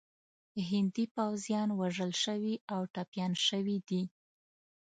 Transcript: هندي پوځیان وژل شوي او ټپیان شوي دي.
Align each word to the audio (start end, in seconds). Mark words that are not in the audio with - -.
هندي 0.69 1.05
پوځیان 1.15 1.69
وژل 1.79 2.11
شوي 2.23 2.55
او 2.73 2.81
ټپیان 2.93 3.33
شوي 3.47 3.77
دي. 3.87 4.03